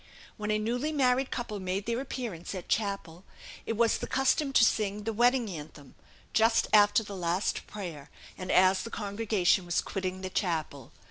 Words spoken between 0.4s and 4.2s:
a newly married couple made their appearance at chapel, it was the